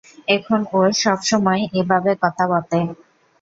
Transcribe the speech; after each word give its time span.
এখন, 0.27 0.59
ও 0.71 0.89
সবতময় 1.01 1.63
এবাবে 1.79 2.11
কতা 2.23 2.45
বতে। 2.51 2.79